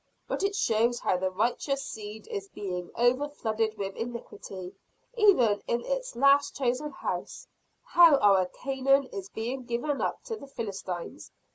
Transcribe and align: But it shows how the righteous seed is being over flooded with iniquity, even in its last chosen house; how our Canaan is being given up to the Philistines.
But 0.27 0.41
it 0.41 0.55
shows 0.55 0.99
how 1.01 1.17
the 1.17 1.29
righteous 1.29 1.85
seed 1.85 2.27
is 2.29 2.47
being 2.49 2.89
over 2.95 3.29
flooded 3.29 3.77
with 3.77 3.95
iniquity, 3.95 4.73
even 5.15 5.61
in 5.67 5.81
its 5.85 6.15
last 6.15 6.55
chosen 6.57 6.89
house; 6.89 7.45
how 7.83 8.17
our 8.17 8.47
Canaan 8.47 9.03
is 9.13 9.29
being 9.29 9.63
given 9.63 10.01
up 10.01 10.23
to 10.23 10.35
the 10.35 10.47
Philistines. 10.47 11.29